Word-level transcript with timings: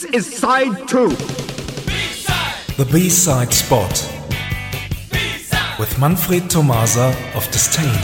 This 0.00 0.14
is 0.14 0.38
side 0.38 0.88
two. 0.88 1.10
The 2.78 2.88
B-side 2.90 3.52
spot 3.52 3.92
with 5.78 5.98
Manfred 5.98 6.48
Tomasa 6.48 7.14
of 7.34 7.46
Disdain. 7.50 8.00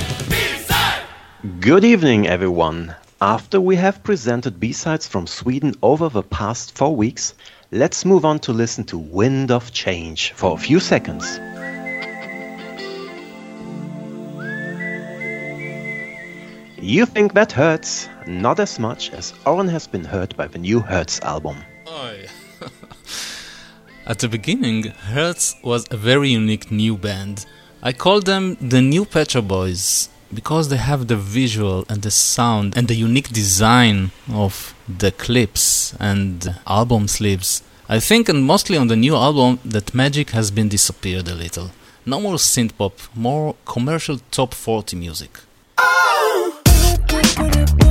Good 1.59 1.85
evening, 1.85 2.27
everyone. 2.27 2.95
After 3.23 3.63
we 3.63 3.77
have 3.77 4.05
presented 4.05 4.61
B-sides 4.61 5.09
from 5.09 5.27
Sweden 5.27 5.75
over 5.83 6.11
the 6.11 6.23
past 6.23 6.77
four 6.77 6.95
weeks, 6.95 7.33
let's 7.71 8.05
move 8.05 8.27
on 8.27 8.41
to 8.41 8.53
listen 8.53 8.85
to 8.85 8.99
Wind 8.99 9.51
of 9.51 9.73
Change 9.73 10.33
for 10.33 10.53
a 10.53 10.59
few 10.59 10.81
seconds. 10.81 11.25
You 16.79 17.07
think 17.07 17.33
that 17.33 17.53
hurts? 17.53 18.11
Not 18.27 18.61
as 18.61 18.79
much 18.79 19.13
as 19.13 19.33
Oren 19.47 19.69
has 19.69 19.87
been 19.87 20.05
hurt 20.05 20.37
by 20.37 20.47
the 20.47 20.59
new 20.59 20.81
Hurts 20.81 21.21
album. 21.21 21.57
At 24.07 24.19
the 24.19 24.29
beginning, 24.29 24.85
Hurts 24.85 25.55
was 25.63 25.87
a 25.91 25.97
very 25.97 26.31
unique 26.31 26.71
new 26.71 26.97
band. 26.97 27.47
I 27.83 27.93
call 27.93 28.21
them 28.21 28.57
the 28.61 28.83
new 28.83 29.05
Pet 29.05 29.31
Shop 29.31 29.47
Boys 29.47 30.09
because 30.35 30.69
they 30.69 30.79
have 30.79 31.07
the 31.07 31.17
visual 31.17 31.85
and 31.89 32.03
the 32.03 32.11
sound 32.11 32.77
and 32.77 32.89
the 32.89 32.97
unique 32.97 33.29
design 33.29 34.11
of 34.33 34.75
the 34.89 35.13
clips 35.13 35.95
and 36.01 36.57
album 36.67 37.07
sleeves. 37.07 37.63
I 37.89 38.01
think, 38.01 38.29
and 38.29 38.45
mostly 38.45 38.77
on 38.77 38.89
the 38.89 38.97
new 38.97 39.15
album, 39.15 39.61
that 39.65 39.95
magic 39.95 40.31
has 40.31 40.51
been 40.51 40.69
disappeared 40.69 41.29
a 41.29 41.35
little. 41.35 41.71
No 42.05 42.21
more 42.21 42.35
synth 42.35 42.77
pop, 42.77 42.99
more 43.15 43.55
commercial 43.65 44.19
top 44.33 44.55
40 44.55 44.97
music. 44.97 45.39
don't 47.47 47.86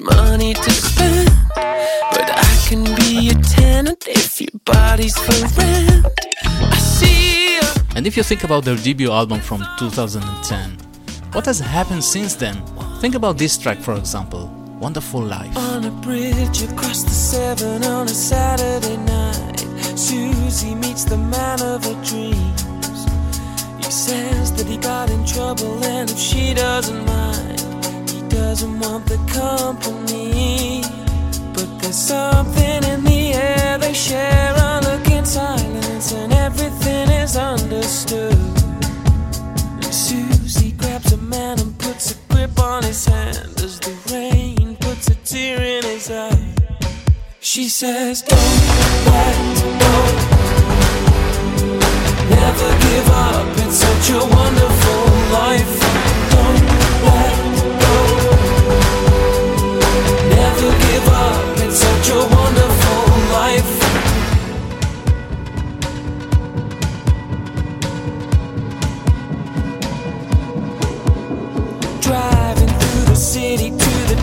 much 0.00 0.16
money 0.16 0.54
to 0.54 0.70
spend, 0.70 1.30
but 1.54 2.30
I 2.30 2.64
can 2.68 2.84
be 2.96 3.30
a 3.30 3.34
tenant 3.34 4.04
if 4.06 4.40
your 4.40 4.50
body's 4.64 5.16
for 5.16 5.60
rent. 5.60 6.06
I 6.44 6.78
see 6.78 7.54
you. 7.54 7.60
And 7.96 8.06
if 8.06 8.16
you 8.16 8.22
think 8.22 8.44
about 8.44 8.64
their 8.64 8.76
debut 8.76 9.10
album 9.10 9.40
from 9.40 9.64
2010, 9.78 10.78
what 11.32 11.46
has 11.46 11.58
happened 11.58 12.04
since 12.04 12.34
then? 12.34 12.62
Think 13.00 13.14
about 13.14 13.38
this 13.38 13.56
track, 13.58 13.78
for 13.78 13.94
example 13.94 14.48
Wonderful 14.80 15.22
Life. 15.22 15.56
On 15.56 15.84
a 15.84 15.90
bridge 15.90 16.62
across 16.62 17.02
the 17.02 17.10
Severn 17.10 17.84
on 17.84 18.06
a 18.06 18.14
Saturday 18.14 18.96
night, 18.96 19.58
Susie 19.98 20.74
meets 20.74 21.04
the 21.04 21.18
man 21.18 21.60
of 21.62 21.84
her 21.84 22.04
dreams. 22.04 22.62
He 23.84 23.90
says 23.90 24.52
that 24.52 24.66
he 24.66 24.76
got 24.76 25.10
in 25.10 25.24
trouble, 25.26 25.82
and 25.84 26.10
if 26.10 26.18
she 26.18 26.54
doesn't 26.54 27.04
mind, 27.06 27.57
doesn't 28.48 28.80
want 28.80 29.04
the 29.04 29.18
company. 29.30 30.80
But 31.52 31.68
there's 31.80 32.02
something 32.14 32.82
in 32.92 33.04
the 33.04 33.34
air 33.34 33.76
they 33.76 33.92
share 33.92 34.54
a 34.56 34.80
look 34.80 35.06
in 35.10 35.26
silence, 35.26 36.12
and 36.12 36.32
everything 36.32 37.10
is 37.10 37.36
understood. 37.36 38.32
And 39.82 39.94
Susie 39.94 40.72
grabs 40.72 41.12
a 41.12 41.18
man 41.18 41.60
and 41.60 41.78
puts 41.78 42.12
a 42.12 42.16
grip 42.32 42.58
on 42.58 42.84
his 42.84 43.04
hand 43.04 43.60
as 43.60 43.78
the 43.80 43.94
rain 44.10 44.76
puts 44.76 45.08
a 45.08 45.16
tear 45.16 45.60
in 45.62 45.84
his 45.84 46.10
eye. 46.10 46.54
She 47.40 47.68
says, 47.68 48.22
Don't 48.22 48.66
let 49.12 49.57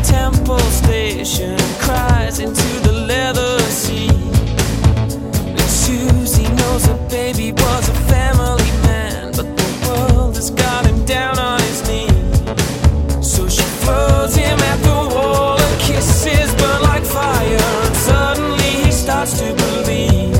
temple 0.05 0.59
station, 0.59 1.57
cries 1.79 2.39
into 2.39 2.69
the 2.87 2.91
leather 3.07 3.59
seat. 3.61 4.11
And 4.11 5.59
Susie 5.61 6.49
knows 6.55 6.85
her 6.85 7.07
baby 7.09 7.51
was 7.51 7.89
a 7.89 7.93
family 8.13 8.71
man, 8.89 9.31
but 9.31 9.47
the 9.57 9.69
world 9.87 10.35
has 10.35 10.51
got 10.51 10.85
him 10.85 11.03
down 11.05 11.39
on 11.39 11.59
his 11.61 11.87
knees. 11.87 12.39
So 13.25 13.47
she 13.49 13.63
throws 13.83 14.35
him 14.35 14.59
at 14.59 14.79
the 14.83 15.15
wall, 15.15 15.59
and 15.59 15.81
kisses 15.81 16.53
burn 16.55 16.81
like 16.81 17.03
fire, 17.03 17.67
and 17.85 17.95
suddenly 17.95 18.71
he 18.85 18.91
starts 18.91 19.39
to 19.39 19.53
believe. 19.55 20.35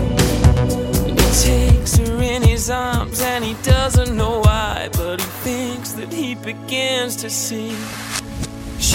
And 1.07 1.19
he 1.19 1.29
takes 1.49 1.97
her 1.97 2.21
in 2.21 2.41
his 2.43 2.69
arms, 2.69 3.21
and 3.21 3.43
he 3.43 3.55
doesn't 3.63 4.15
know 4.15 4.39
why, 4.39 4.89
but 4.93 5.21
he 5.21 5.27
thinks 5.47 5.93
that 5.93 6.13
he 6.13 6.35
begins 6.35 7.15
to 7.17 7.29
see. 7.29 7.75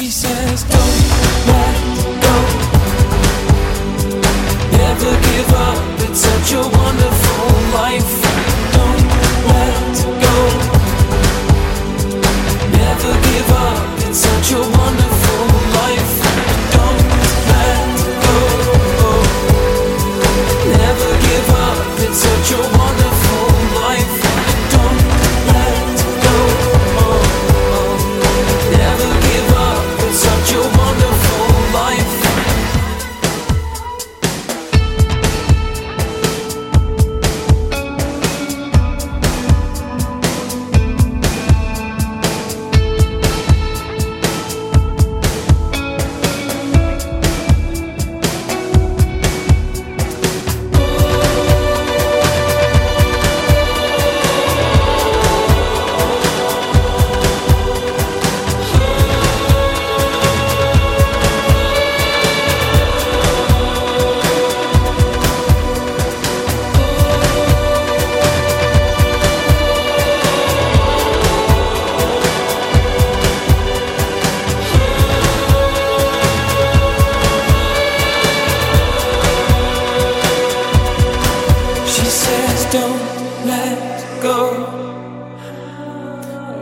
She 0.01 0.09
says, 0.09 0.63
Don't 0.63 1.09
let 1.47 1.77
go. 2.25 2.37
Never 4.79 5.13
give 5.29 5.53
up, 5.53 6.01
it's 6.09 6.21
such 6.21 6.53
a 6.55 6.63
wonderful 6.63 6.90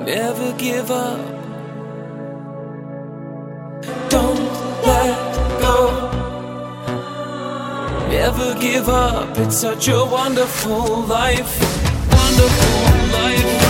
Never 0.09 0.55
give 0.55 0.91
up. 0.91 1.21
Don't 4.09 4.41
let 4.83 5.61
go. 5.61 5.81
Never 8.09 8.59
give 8.59 8.89
up. 8.89 9.37
It's 9.37 9.59
such 9.59 9.89
a 9.89 10.03
wonderful 10.07 11.03
life. 11.03 11.61
Wonderful 12.11 13.19
life. 13.19 13.68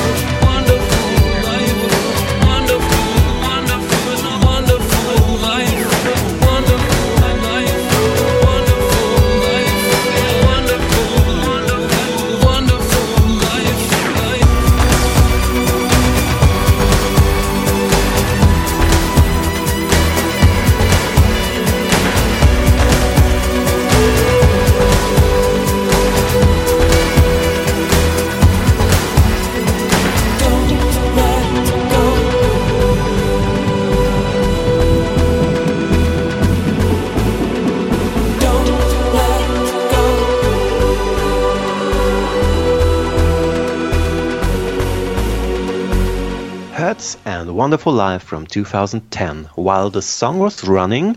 Wonderful 47.58 47.93
Life 47.93 48.22
from 48.22 48.46
2010. 48.46 49.50
While 49.56 49.90
the 49.90 50.00
song 50.00 50.38
was 50.38 50.62
running, 50.62 51.16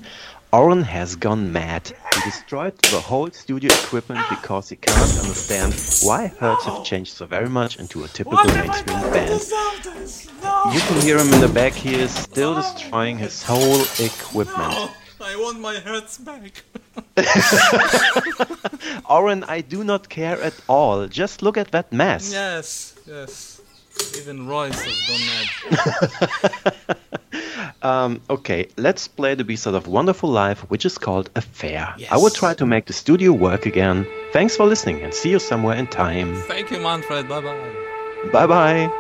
Oren 0.52 0.82
has 0.82 1.16
gone 1.16 1.54
mad. 1.54 1.94
He 2.16 2.22
destroyed 2.22 2.76
the 2.80 3.00
whole 3.00 3.30
studio 3.30 3.72
equipment 3.72 4.26
because 4.28 4.68
he 4.68 4.76
can't 4.76 5.20
understand 5.20 5.76
why 6.02 6.34
Hurts 6.40 6.66
have 6.66 6.84
changed 6.84 7.14
so 7.14 7.28
very 7.28 7.48
much 7.48 7.78
into 7.78 8.04
a 8.04 8.08
typical 8.08 8.44
mainstream 8.56 9.02
band. 9.14 9.40
You 10.74 10.80
can 10.80 11.02
hear 11.02 11.20
him 11.20 11.32
in 11.32 11.42
the 11.42 11.52
back, 11.54 11.74
he 11.74 11.94
is 11.94 12.12
still 12.12 12.56
destroying 12.56 13.20
his 13.20 13.44
whole 13.44 13.82
equipment. 14.00 14.74
I 15.22 15.36
want 15.36 15.60
my 15.60 15.76
Hurts 15.76 16.18
back. 16.18 16.64
Oren, 19.08 19.44
I 19.44 19.62
do 19.62 19.84
not 19.84 20.10
care 20.10 20.42
at 20.42 20.56
all. 20.68 21.08
Just 21.08 21.44
look 21.44 21.58
at 21.58 21.70
that 21.70 21.94
mess. 21.94 22.34
Yes, 22.34 22.96
yes. 23.06 23.61
Even 24.18 24.48
Royce 24.48 24.80
has 24.82 24.98
gone 25.08 25.22
mad. 25.32 26.96
um, 27.82 28.22
okay, 28.30 28.68
let's 28.78 29.08
play 29.08 29.36
the 29.36 29.44
B-side 29.44 29.74
of 29.74 29.88
Wonderful 29.88 30.30
Life, 30.30 30.62
which 30.70 30.86
is 30.86 30.98
called 30.98 31.30
Affair. 31.36 31.94
Yes. 31.98 32.12
I 32.12 32.18
will 32.18 32.30
try 32.30 32.54
to 32.56 32.66
make 32.66 32.86
the 32.86 32.94
studio 32.94 33.32
work 33.32 33.66
again. 33.66 34.06
Thanks 34.34 34.56
for 34.56 34.66
listening 34.66 35.02
and 35.02 35.14
see 35.14 35.32
you 35.32 35.40
somewhere 35.40 35.76
in 35.76 35.88
time. 35.88 36.36
Thank 36.44 36.72
you, 36.72 36.80
Manfred. 36.80 37.28
Bye 37.28 37.42
bye. 37.42 37.76
Bye 38.32 38.48
bye. 38.48 38.98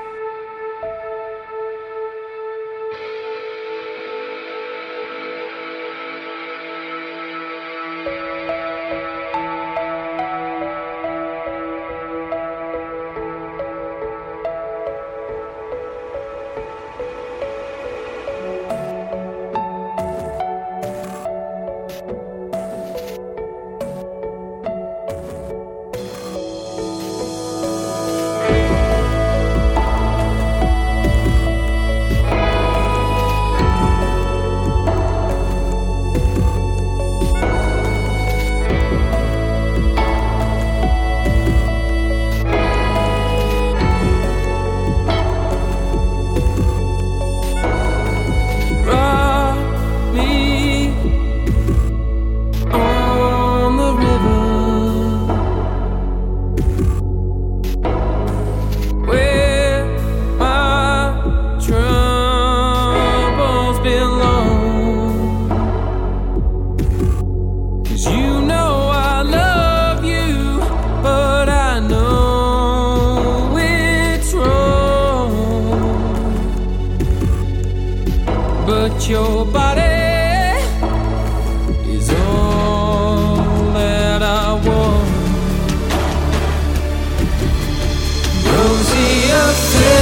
say 89.71 90.00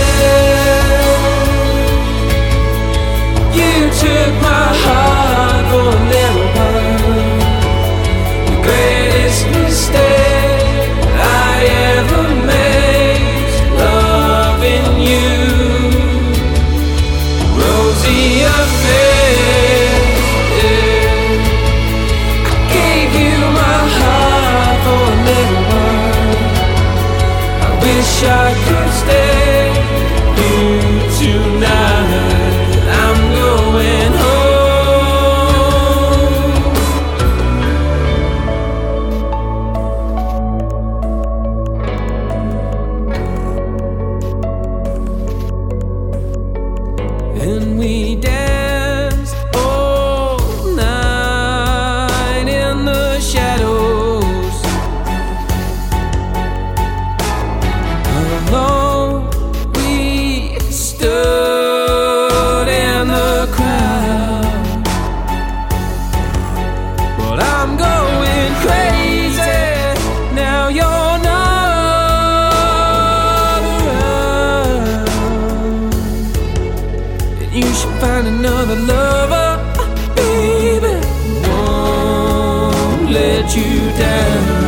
let 83.10 83.56
you 83.56 83.80
down. 83.98 84.59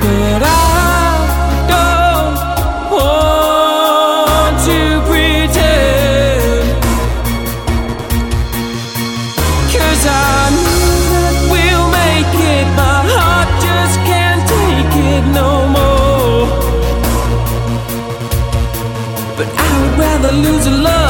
But 0.00 0.42
I 0.44 0.56
don't 1.72 2.36
want 2.96 4.54
to 4.68 4.78
I 10.06 10.50
know 10.54 10.70
that 10.86 11.34
we'll 11.50 11.88
make 11.90 12.34
it. 12.54 12.66
My 12.76 12.98
heart 13.10 13.50
just 13.60 13.96
can't 14.06 14.42
take 14.48 14.94
it 15.10 15.24
no 15.34 15.48
more. 15.66 15.71
rather 19.98 20.32
lose 20.32 20.66
a 20.66 20.70
love. 20.70 21.01